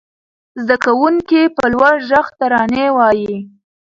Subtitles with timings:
[0.63, 3.37] زده کوونکي په لوړ غږ ترانې وايي.